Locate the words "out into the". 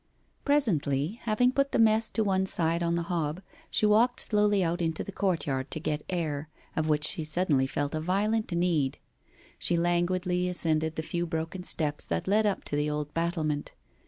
4.63-5.11